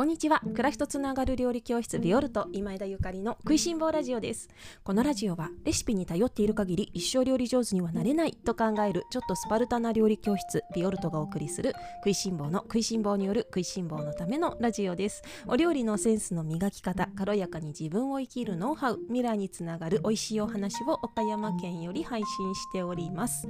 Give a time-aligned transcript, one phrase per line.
[0.00, 0.40] こんにちは。
[0.40, 4.48] 暮らしとつながる料理教室ビオルト今枝ゆかりの食いしん坊ラジオです。
[4.82, 15.20] このラジオはレシピに頼っている限り一生料理上手にはなれないと考えるちょっとスパルタな料理教室ビオルトがお送りする食いしん坊の食いしん坊による食いしん坊のためのラジオです。
[15.46, 23.46] お料理のセンスの磨き方軽やかに自分を生きるノウハウ未来につながる美味しいお話を岡山県より配信しております。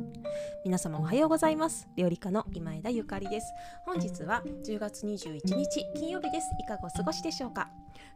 [0.64, 1.86] 皆様おはようございます。
[1.96, 3.46] 料理家の今枝ゆかりです。
[3.86, 6.39] 本日は10月21日金曜日です。
[6.58, 7.68] いかがお過ごしでしょうか？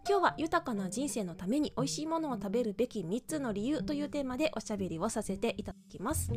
[0.06, 6.30] 今日は豊かな人生のために美味しいものを食べるべき3つの理由というテーマでおしゃべりをさせていただきます。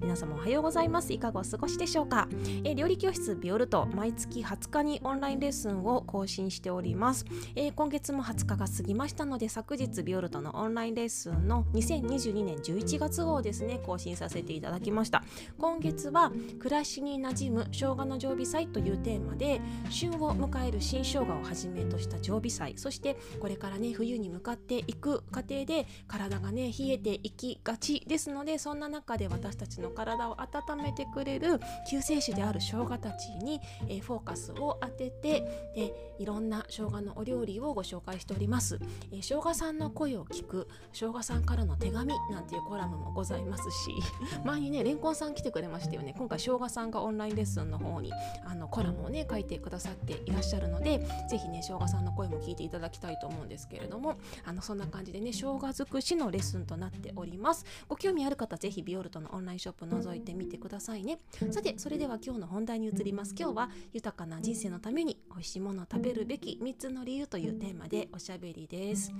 [0.00, 1.12] 皆様おはようございます。
[1.12, 2.26] いかがお過ごしでしょうか？
[2.64, 7.24] え料理教室ビオルト毎月20日にオンラインレッスンを更新しております。
[7.54, 15.22] え今月も20日が過ぎましたので昨日ビオルトのオンラインレッスンの2022年11月号をですね更新させていただきました。
[15.58, 19.60] 今月は暮らしに馴染む生姜の常備菜というテーマで
[19.90, 35.40] 旬を迎える新生姜をはじめとした常備菜そしてしてこれからね冬に向かっていく過程で体がね冷えていきがちですのでそんな中で私たちの体を温めてくれる救世主である生姜たちに、えー、フォーカスを当てて
[35.74, 38.78] でいろんな生姜のお料理をご紹介しております、
[39.12, 43.90] えー、生姜さんの声を聞く生姜さんからの手紙なんていうコラムもございますし
[44.44, 46.14] 前にねレンコンさん来てくれましたよね。
[46.16, 48.12] 今回生姜さんがオンラインレッスンの方に
[48.44, 57.64] あのコラムをね書いてくださっていらっしゃるのでぜひね生姜さんの声も聞いていただだきたいと思うんですけれどもあのそんな感じでね生姜尽くしのレッスンとなっております。
[57.88, 61.18] ご興味ある方ぜひビオルトのオンラインショップ覗いてみてくださいね。
[61.50, 63.34] さてそれでは今日の本題に移ります。
[63.38, 69.12] 今日は豊かな人生のために美味しいものを食べるべき3つの理由というテーマでおしゃべりです。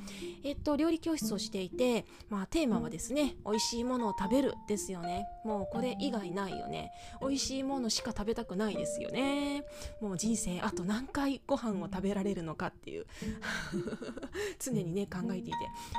[0.44, 5.26] えっと料理教室をしていてまあテーマはですね美味しいものを食べるですよね。
[5.44, 6.92] もうこれ以外ないよね。
[7.20, 9.64] 美味しいものしか食べたくないですよね。
[10.00, 13.06] もう人生あと何回ご飯を食べられるのかっていう。
[14.58, 15.52] 常にね考えていて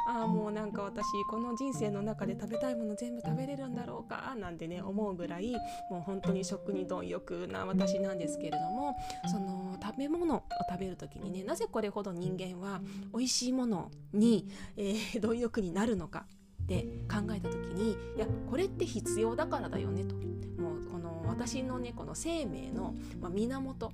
[0.07, 4.35] ああもうなんか私この人生の中で食べたいもの全部食べれるんだろうか？
[4.37, 5.53] なんてね思うぐらい
[5.89, 8.95] もう本当に食に貪欲な私なんですけれども
[9.31, 12.81] その食べ物を食べる時にねなぜこれほど人間は
[13.13, 16.25] 美味しいものに、えー、 貪欲になるのか
[16.63, 20.15] って考えた時にいやこれって必要だからだよねと。
[20.61, 23.93] もうこの私のねこの生命の、まあ、源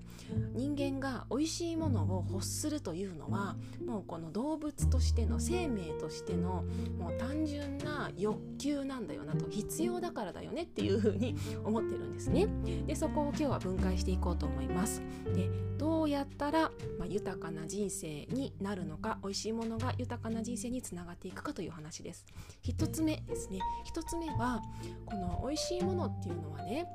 [0.53, 6.63] 人間が美味しいものを欲するというのはもうこの動物としての生命としての
[6.97, 12.47] もう単純な欲求なんだよなと必要だからだよねっていうふうに 思ってるんですね。
[12.87, 15.01] でそこを今日は分解していこうと思います。
[15.35, 22.25] でどうやったら、まあ、豊かな人生になるのか美味しいものが豊かな人生につながっていくかという話です。
[22.63, 23.59] 1つ目ですね
[23.93, 24.61] 1つ目は
[25.05, 26.87] この美味しいものっていうのはね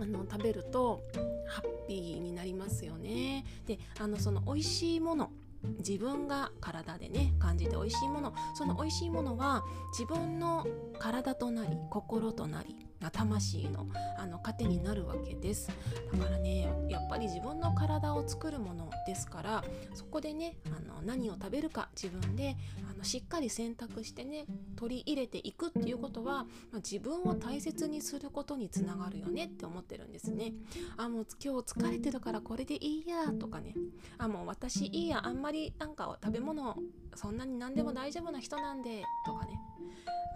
[0.00, 1.02] あの食べると
[1.48, 3.44] ハッピーになりますよね。
[3.66, 5.30] であのその美味しいもの
[5.78, 10.66] 自分が体でね感じて美味しいものその美味しいものは自分の
[10.98, 13.86] 体となり心となり魂の
[14.18, 15.70] あの糧になるわけです。
[16.12, 19.64] だからねやっぱり自分の体を作るものですから
[19.94, 22.56] そこでねあの何を食べるか自分で
[22.90, 26.44] あのしっかり選択してね取り入れていくっていうことは、ま
[26.74, 30.52] あ、自分を大切にすることにつながるよねって思ってるんですね。
[30.96, 33.74] あもう今日疲れてるからこれでいいやとかね。
[34.18, 36.76] あもう私いいやあんまりなんか食べ物
[37.14, 39.60] そんなに何でも大丈夫な人なんでとかね。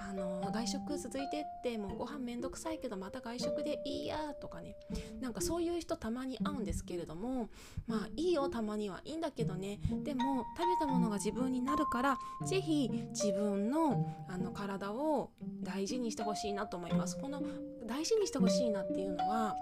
[0.09, 4.77] あの外食続いてってもうご飯めんどくさいけどまた外食でいいやとかね。
[5.21, 7.49] なんかそういう人たまに会うんですけれども
[7.87, 9.81] まあいいよたまにはいいんだけどね。
[10.05, 15.31] でも食べたものが自分になるから是非自分のあの体を
[15.63, 17.19] 大事にしてほしいなと思います。
[17.19, 17.43] この
[17.87, 19.57] 大事にしてほしいなっていうのは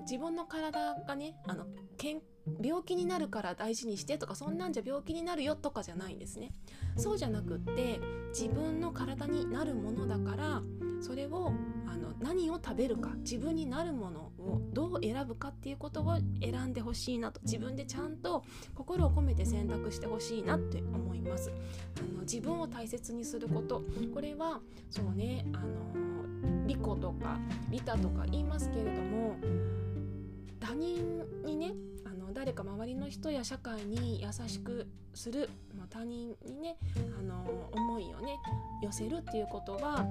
[0.00, 1.66] 自分の体がねあの
[1.98, 2.22] 健
[2.62, 6.52] 病気になるから大事にしてとかそんなんじゃ病気になるよとかじゃないんですね。
[6.96, 10.62] そうじゃなくって自分の体になるものだから
[11.00, 11.52] それを
[11.86, 21.52] あの何を食べるか自分になるものをどう選ぶかっていうことを選んでほしいなと自分でちゃんと心を込めて選択してほしいなって思います。
[21.98, 23.82] あの自分を大切にすること。
[24.12, 24.60] これは
[24.90, 27.38] そうねあのリコとか
[27.70, 29.36] リタとか言いますけれども
[30.60, 31.72] 他人にね
[32.04, 34.86] あの誰か周りの人や社会に優しく
[35.18, 36.76] する、まあ、他人にね
[37.18, 38.38] あの思いをね
[38.82, 40.06] 寄せるっていうことは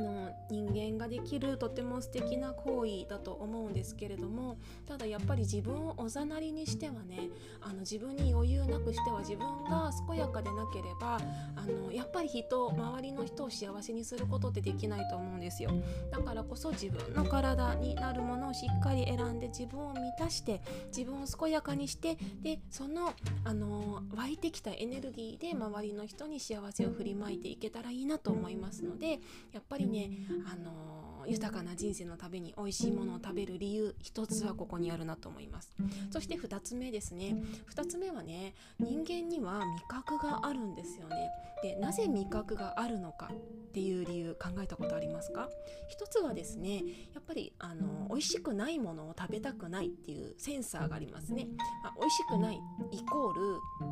[0.00, 7.28] の人間ができるとても素敵な行為だと思うんですけれどもただやっぱり自分をおざなりにしてはね
[7.60, 11.18] あの自分に余裕なくしては自分が健やかでなければ
[11.56, 15.70] あのやっぱり人周りの人を幸せにすることってできないと思うんですよ。
[16.10, 20.60] だからこそ自分の体になるものをしっかり選んで自分を満たして
[20.96, 23.12] 自分を健やかにしてでその
[23.44, 29.20] あの湧いてきたエネルギーで周りの人に幸せを振りまいていけたらいいなと思いますので
[29.52, 30.10] やっぱりね
[30.52, 35.72] あの豊かな人生のために美味しいものを食べる理由一つはここにあるなと思います。
[36.10, 37.36] そして2つ目ですね。
[37.74, 41.30] 2つ目はね人間には味覚があるんですよね。
[41.62, 45.48] でなぜ味覚があるのかっていう理由考えたことありますか？
[45.88, 46.78] 一つはですね
[47.14, 51.46] やっぱりあの美味しくないものを食べたくないっていうセンサーがありますね、
[51.84, 52.60] まあ、美味しくない
[52.92, 53.40] イコール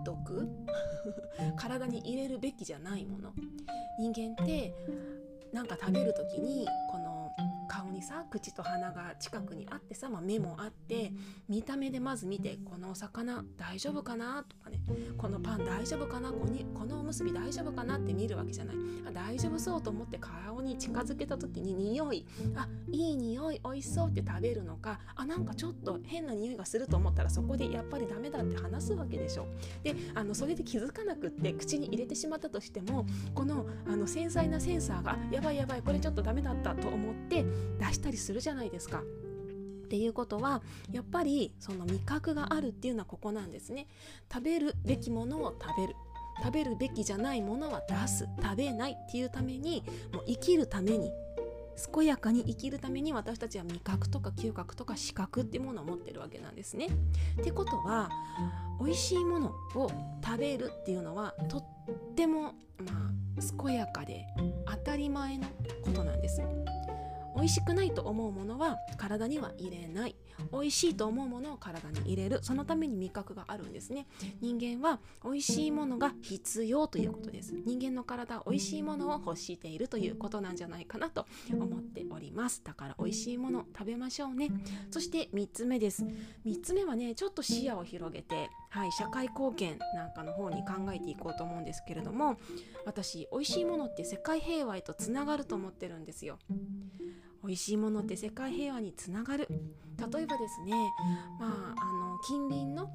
[0.05, 0.49] 毒？
[1.56, 3.32] 体に入れるべきじゃないもの。
[4.00, 4.75] 人間って
[5.52, 7.08] なんか食べる時にこの
[7.69, 11.12] 顔にさ口と鼻が近くにあってさ、まあ、目もあって
[11.49, 14.44] 見た目でまず見てこのお魚大丈夫かな？
[14.49, 14.81] とかね。
[15.17, 16.31] このパン大丈夫かな？
[16.31, 17.99] こにこのおむすび大丈夫かな？
[17.99, 18.76] って見るわけじゃない。
[19.06, 22.26] あ大丈夫そうと思って顔に近づけた時に匂い。
[22.56, 24.99] あいい匂い美味しそうって食べるのか。
[25.14, 29.47] あなんかちょっと変な匂いがすると思ったらそこでやっぱりダメだって話すわけでしょ。
[29.82, 33.05] であのそれで気づかなくって口に入れてしまったとしても
[33.35, 37.44] このあの繊細なセンサーがやばいやばいこれちょっとダメだったと思って
[37.79, 39.01] 出したりするじゃないですか。
[39.01, 40.63] っていうことは
[40.93, 43.87] やっぱりその味覚があるっていうのはここなんですね。
[44.31, 45.95] 食べるべきものを食べる
[46.41, 49.83] 食べるべきじゃないものは出す食べないっていうために
[50.13, 51.11] もう生きるために
[51.93, 56.89] 健やかに生きるために私たちは味覚とか嗅覚とか視覚っていうものを持ってるわけなんですね。
[57.41, 58.11] ってことは
[58.81, 59.91] 美味しいものを
[60.25, 61.65] 食べるっていうのはとっ
[62.15, 62.51] てもま
[63.39, 64.27] あ健やかで
[64.67, 65.47] 当たり前の
[65.83, 66.43] ことなんです。
[67.38, 70.17] 美味しくないと思うものは体には入れない。
[70.52, 72.40] 美味しいと思うものを体に入れる。
[72.43, 74.08] そのために味覚があるんですね。
[74.40, 77.55] 人間は美味しいものが必要ということです。
[77.64, 82.61] 人間の体は美味しいものを欲しているということなんじゃないかなと思っております。
[82.64, 84.50] だから美味しいもの食べましょうね。
[84.90, 86.05] そして3つ目です。
[86.44, 92.37] 3つ目はねちょっと視野を広げてはい社会貢献なんかの方に考えていこうと思うんですけれども
[92.85, 96.38] 私美味しいものって世界平和へとつながると思ってるんですよ。
[97.43, 99.49] 美味しいものって世界平和につながる。
[99.99, 100.73] 例えばですね
[101.40, 102.88] まああの近隣の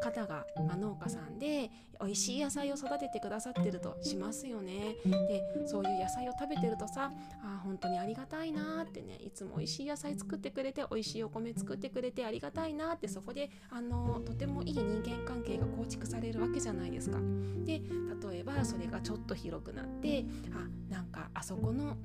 [0.00, 1.70] 方が、まあ、農家さんで
[2.00, 4.96] 美味しい野菜を育ててくださってるとしますよね。
[5.04, 7.10] でそういう野菜を食べてるとさ
[7.42, 17.18] あ本当にありがたいなってねいつも美味しい野菜作ってくれて美味しいお米作ってくれてありがたいなってそこであのとてもいい人間関係が構築されるわけじゃないですか。
[17.64, 17.82] で
[18.30, 21.96] 例えばそれがちょっと広くなってあなんかあそこの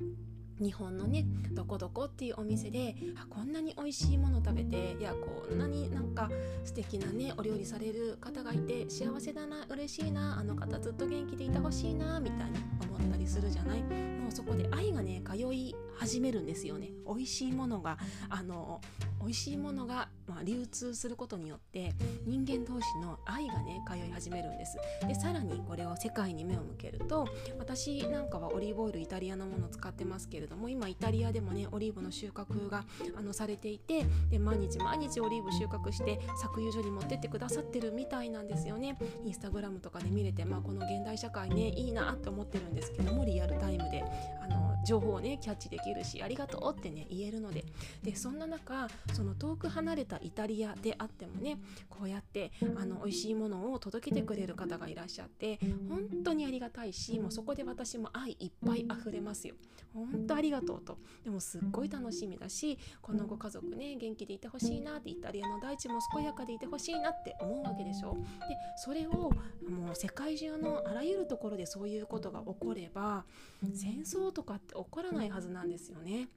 [0.60, 6.30] 日本のねどこどこっていうお店であこんなに美味しいもの食べていやこんなになんか
[6.66, 12.58] 素敵なねお料理される方がいて幸せだな嬉しいなあの方ずっと元気でいてほしいなみたいに
[12.90, 13.82] 思ったりするじゃない。
[13.82, 16.92] もうそこで愛がね通い始めるんですよね。
[17.06, 17.98] 美味しいものが
[18.30, 18.81] あの
[19.19, 21.94] 美味しいものが、まあ、流通することによって
[22.25, 24.78] 人間同士の愛がね通い始めるんです。
[25.07, 32.86] でさらにこれを世界に目を向けると私なんかはオリーブオイルイタリアのものを使ってますけれども今イタリアでもねオリーブの収穫が
[33.16, 38.98] あのされていてで毎日毎日オリーブ収穫して搾油所に持ってってくださってるみたいなんですよね。
[39.25, 44.04] インスタグラムとかで見れて、まあ、この現代社会ねいいなって思ってるんですけどもリアルタイムで
[44.42, 47.65] あの情報をねキャッチできるしありがとうってね言えるので。
[48.03, 59.55] でそんな中その遠く離れたイタリアであってもねこうやってあの美味しいものを届けてくれる方がいらっしゃって本当にありがたいしもうそこで私も愛いっぱい溢れますよ。
[59.93, 60.98] 本当ありがとうと。
[61.24, 68.15] でもすっごい楽しみだしこのご家族ね元気でいてほしいなってイタリアの大地も健やかでいてほしいなって思うわけでしょ。
[68.48, 73.25] でそれをもう世界中のあらゆるところでそういうことが起これば
[73.74, 76.27] 戦争とかって起こらないはずなんですですよね。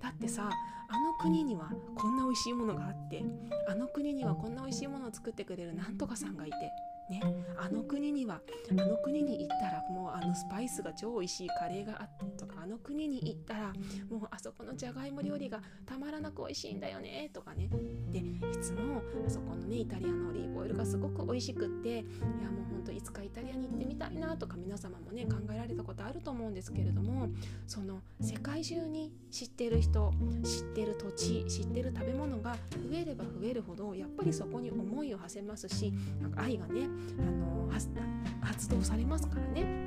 [0.00, 3.22] だってさあの国にはこんな美味しいものがあって
[3.68, 6.56] あの国にはこんな美味しいものを作ってくれるなんとかさんがいて
[7.10, 7.22] ね、
[7.56, 13.72] あの国にはあの国に行ったらもうあのスパイスが超美味しいカレーがあってとかあの国に行ったら
[14.10, 17.70] もうあそこのじゃがいも料理がたまらなく美味しいんだよねとかね。
[18.12, 18.22] でい
[18.60, 22.02] つもあそこのねイタリアのオリーブオイルがすごく美味しくっていや
[22.50, 27.28] もうほんといつかイタリアに行ってみたいなとか皆様もね考えられたことあると思うんですけれども
[27.66, 30.12] その世界中に知ってる人
[30.44, 32.54] 知ってる土地知ってる食べ物が
[32.90, 36.88] 増えれば増えるほどやっぱりそこに思いを馳せますしなんか愛がね
[37.18, 37.68] あの
[38.40, 39.86] 発動されますからね。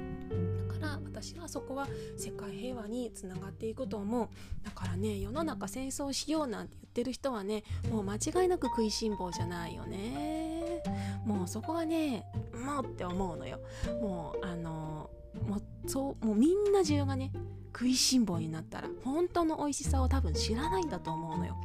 [0.69, 1.87] だから私はそこは
[2.17, 4.29] 世界平和につながっていくと思う。
[4.63, 10.81] だからね世の中戦争しようなんて言ってる人はねもう間違いなく食いしん坊じゃないよね。
[11.25, 13.59] もうそこがねもうって思うのよ。
[14.01, 15.09] もうあの
[15.47, 17.31] もうそうもうみんな中がね
[17.73, 21.55] 食いしん坊になったら本当の美味しさを多分知らないんだと思うのよ。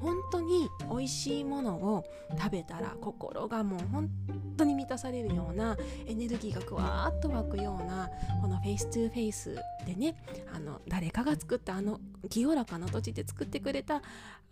[0.00, 2.04] 本当に美味しいものを
[2.38, 4.08] 食べたら心がもう本
[4.56, 5.76] 当に満たされるような
[6.06, 8.08] エネルギーがぐわーっと湧くような
[8.40, 9.54] この face to face
[9.86, 10.16] でね
[10.52, 12.00] あの誰かが作ったあの
[12.30, 14.02] 清らかな土地で作ってくれた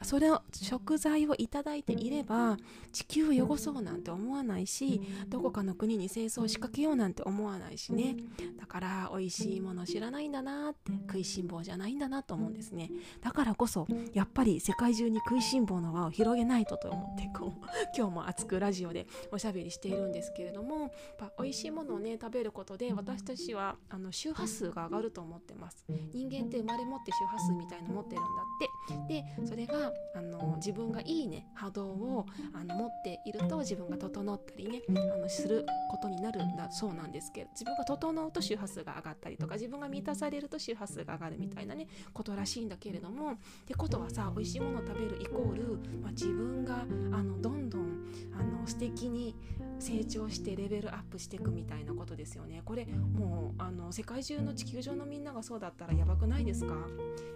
[0.03, 2.57] それを食材をいただいていれば
[2.93, 8.17] 地球を汚そうなんて思わないしどこかの国に戦争を仕掛けようなんて思わないしね。
[8.61, 12.91] だから美味しいもの知らないんだなって食いしん坊じゃないんだなと思うんですね。
[13.23, 25.85] だからこそやっぱり世界中に食いしん坊の輪を広げないとと思ってこう今日も熱くラジオでおしゃべりしているんですけれどもやっぱ美味しいものをね食べることで私たちはあの周波数が上がると思ってます。
[26.13, 28.69] 人間って生まれ持って周波数みたいの持ってるんだって。
[29.09, 43.37] でそれがあの自分がいいね波動をあの持っていると自分が整ったりねあのすることになるんだそうなんですけど自分が整うと周波数が上がったりとか自分が満たされると周波数が上がるみたいなねことらしいんだけれどもっ
[43.67, 47.94] てことはさ美味しいものを食べるイコール、まあ、自分があのどんどん
[48.39, 49.35] あの素敵に
[49.79, 52.63] 成長してレベルアップしていくみたいなことですよね。
[52.65, 56.75] これもうあの世界中の地球上のみんながそうだったらやばくないですか？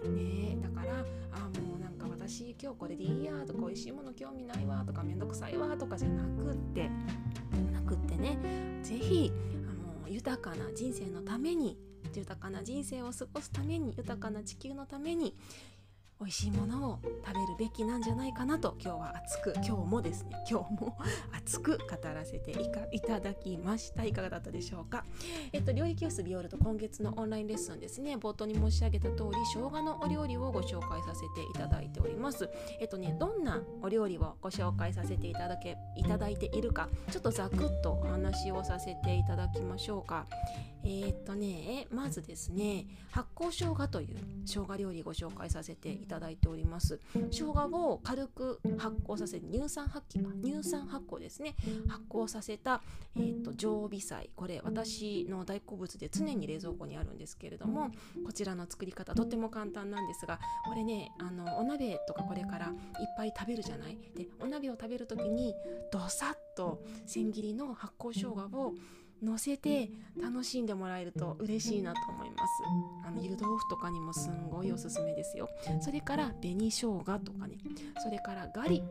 [0.09, 6.89] ねだからあもうなんか私今日これでいいやとか美味しいもの興味ないわとかめんどくさいわとかじゃなくって
[7.73, 8.37] なくってね
[8.83, 9.31] 是非
[10.07, 11.77] 豊かな人生のために
[12.15, 15.35] 豊かな人生を過ごすために豊かな地球のために
[16.19, 20.97] 美味しいものを食べるべきなんじゃないかなと今日は熱く今日もですね今日も
[21.31, 22.51] 熱く語らせて
[22.91, 24.03] いただきました。
[24.03, 25.05] いかがだったでしょうか？
[25.53, 28.17] えっと料理教室ビオルト今月のオンラインレッスンですね。
[28.17, 32.49] 冒頭に申し上げた通り生姜のお料理をご紹介させていただいております。
[32.81, 40.25] えっとねどんなお料理をご紹介させていただけいただいているかちょっとざくっとお話をさせていただきましょうか。
[40.83, 46.99] えー、っとねまずですね発酵生姜という生姜料理ご紹介させていただいております。
[47.31, 51.55] 生姜を軽く発酵させ乳酸発酵乳酸発酵ですね
[51.87, 52.81] 発酵させた、
[53.15, 54.29] えー、っと常備菜。
[54.35, 57.91] これ私の大好物で常に冷蔵庫にあるんですけれども
[58.25, 62.73] こちらの作り方とっても簡単なんですがこれねあのお鍋とかこれからいっ
[63.17, 63.97] ぱい食べるじゃない？
[64.15, 65.53] でお鍋を食べる時に
[65.91, 68.73] どさっと千切りの発酵生姜を
[69.23, 69.89] 乗せて
[70.21, 72.63] 楽しんでもらえると嬉しいなと思います。
[73.05, 75.49] あの湯豆腐とかにもすんごいおすすめですよ。
[75.81, 77.57] それから紅生姜とかね。
[78.03, 78.83] それからガリ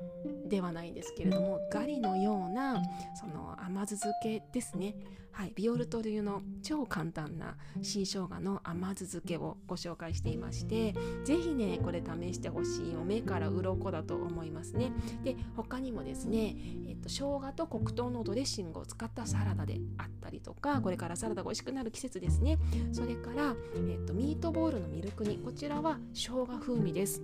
[0.47, 2.83] ではないんですけれどもガリのような
[3.15, 4.95] その甘酢漬けですね
[5.39, 14.91] はい、ビオルト流の超簡単な新生姜の甘酢漬けをご紹介していまして是非ねこれ試してほしいお目から鱗だと思いますね。
[15.23, 16.57] で他にもですね、
[16.89, 22.59] えっと、生姜と黒糖のドレッシングを使ったサラダであったりとかこれからサラダが美味しくなる季節ですね。
[22.91, 27.23] それから、えっと、ミートボールのミルク煮こちらは生姜風味です。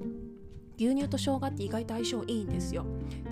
[0.79, 2.85] 牛乳と生姜って意外と相性いいんですよ。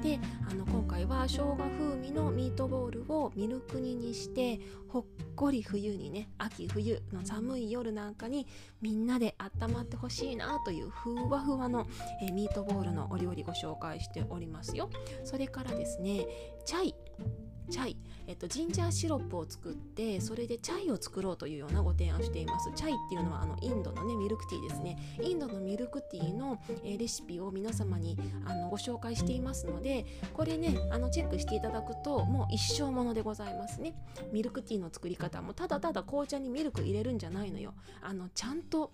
[0.02, 0.18] で
[0.50, 5.04] あの今回は生姜風味のミートボールをミルク煮にしてほっ
[5.36, 8.46] こり冬にね秋冬の寒い夜なんかに
[8.80, 11.86] みんなで温まってほしいなというふわふわの、
[12.22, 14.90] え、ミートボールのお料理ご紹介しておりますよ。
[15.24, 16.26] それからですね
[16.64, 16.94] チャイ。
[17.70, 22.70] チャイ、えっと、ジンジャーシロップを作ってそれでチャイを作ろうというようなご提案をしています。
[22.74, 24.98] チャイっていうのはあのインドのねミルクティーですね。
[25.20, 33.94] インドのミルクティーの、えー、レシピを皆様にあのご紹介していますのでこれねあのチェックしていただくともう一生ものでございますね。
[34.32, 37.74] ミルクティーの作り方もただただ紅茶にミルク入れるんじゃないのよ。
[38.00, 38.92] あのちゃんと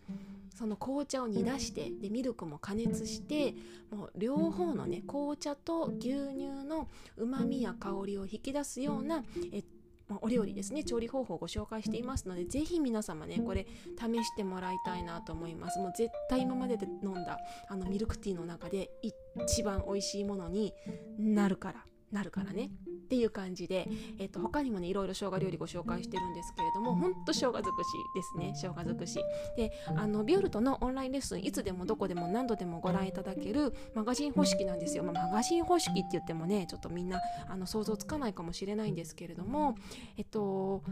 [0.58, 3.54] その紅茶を煮出してでミルクも加熱して
[3.92, 9.22] もう両方のね紅茶と牛乳のうまみや香りを引き出すような
[9.52, 9.62] え
[10.08, 10.84] まあ、お料理ですね。
[10.84, 13.66] 調理方法をご紹介していますのでぜひ皆様ねこれ
[13.98, 15.78] 試してもらいたいなと思います。
[15.78, 17.38] もう絶対今までで飲んだ
[17.68, 20.72] あのミルクティーの中で一番美味しいものに
[21.18, 22.70] なるからなるからね。
[22.86, 23.88] っていう感じで、
[24.18, 28.52] えっと、他にもねいろいろ生姜料理ご紹介してるんですけれどもほんと生姜尽くしですね。
[28.54, 29.20] 生姜尽くし。
[29.56, 39.76] であのビオルトのオンラインレッスンいつでもどこでも何度でもご覧いただけるマガジン方式なんですよ、まあ、マガジン方式って言ってもねちょっとみんなあの想像つかないかもしれないんですけれども
[40.16, 40.82] えっと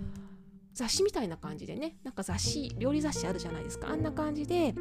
[0.76, 1.96] 雑誌みたいな感じでね。
[2.04, 3.88] なんか雑誌料理雑誌あるじゃないですか。
[3.88, 4.74] あんな感じで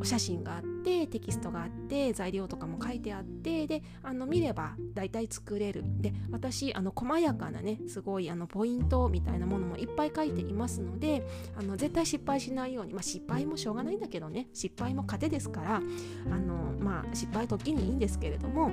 [0.00, 5.84] お写真があってテキストがあって材料とかも書いてあってであの見れば大体作れる。
[6.00, 15.80] で私あの細やかなねすごいあのポイントみたいなものもいっぱい書いていますのであの絶対失敗しないように、まあ、失敗もしょうがないんだけどね失敗も糧ですからあ
[16.38, 18.70] の、まあ、失敗時にいいんですけれども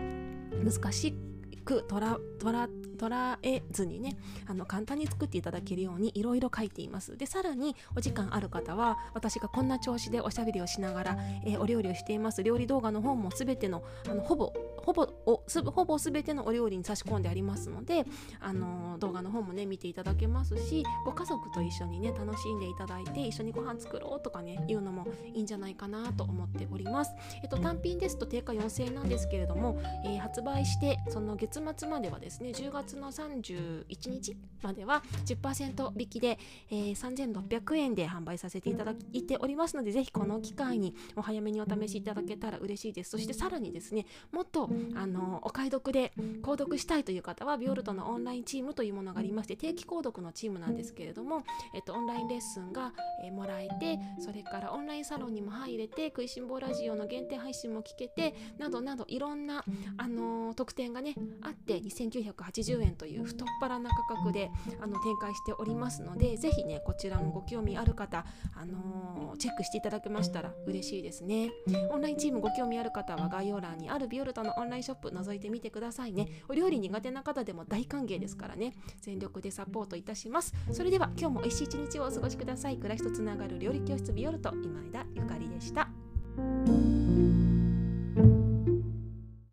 [0.63, 1.36] 難しい
[1.67, 7.17] くとらとら捉えずにねあの簡単に作っていただけるようにいろいろ書いています。
[7.17, 12.41] でさらにお時間ある方は私がこんな調子でおしゃべりをしながら、えー、お料理をしています。
[12.41, 14.53] 料理動画の方も全てのあのほぼ
[14.87, 18.05] ほぼおすほぼ全てのお料理に差し込んでありますので、
[18.39, 27.11] あのー、動画の方もね見ていただけますしご家族と一緒にね楽しんでいただいて一緒にご飯作ろうとかねいうのもいいんじゃないかなと思っております。
[27.43, 36.39] えっと、単品ですと定価4000円なんですけれども、えー、発売してその月末まではですね10月の31日までは10%引きで、
[36.71, 51.43] えー、3600円で販売させていただいておりますのでぜひこの機会にお早めにお試しいただけたら嬉しいですそしてさらにですねもっとあのお買い得で購読したいという方はビオルトのオンラインチームというものがありまして定期購読のチームなんですけれども、
[51.73, 52.93] えっと、オンラインレッスンが、
[53.23, 59.63] えー、もらえてそれからオンラインサロンにも入れて食いしん坊ラジオの限定配信も聞けてなどなどいろんな、
[59.97, 64.49] あの、特典がねあって2980円という太っ腹な価格で
[64.81, 71.51] あの展開しておりますのでぜひねこちらもご興味ある方、あの、チェックしていただけましたら嬉しいですね。
[71.91, 76.27] オンラインチームご興味ある方は概要欄にあるビオルトのオンラインショップ覗いてみてくださいね。
[76.47, 78.73] お料理苦手な方でも大歓迎ですからね。
[79.01, 80.53] 全力でサポートいたします。
[80.71, 82.77] それでは今日も美味しい一日をお過ごしください。
[82.77, 85.89] 暮らしとつながる料理教室ビオルト今枝ゆかりでした。